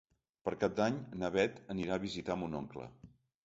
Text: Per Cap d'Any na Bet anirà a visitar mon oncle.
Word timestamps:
Per 0.47 0.53
Cap 0.63 0.73
d'Any 0.79 0.97
na 1.25 1.31
Bet 1.37 1.61
anirà 1.77 1.95
a 2.01 2.05
visitar 2.09 2.41
mon 2.45 2.61
oncle. 2.65 2.93